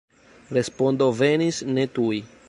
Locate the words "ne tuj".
1.75-2.17